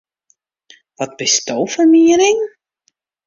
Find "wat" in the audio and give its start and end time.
0.97-1.11